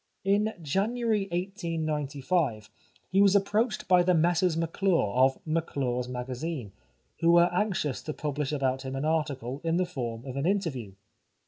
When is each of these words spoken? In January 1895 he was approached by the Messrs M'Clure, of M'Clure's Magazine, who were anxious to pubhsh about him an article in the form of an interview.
In 0.23 0.55
January 0.63 1.27
1895 1.31 2.71
he 3.11 3.21
was 3.21 3.35
approached 3.35 3.87
by 3.87 4.01
the 4.01 4.15
Messrs 4.15 4.57
M'Clure, 4.57 5.13
of 5.13 5.37
M'Clure's 5.45 6.09
Magazine, 6.09 6.71
who 7.19 7.33
were 7.33 7.51
anxious 7.53 8.01
to 8.01 8.11
pubhsh 8.13 8.51
about 8.51 8.81
him 8.81 8.95
an 8.95 9.05
article 9.05 9.61
in 9.63 9.77
the 9.77 9.85
form 9.85 10.25
of 10.25 10.37
an 10.37 10.47
interview. 10.47 10.93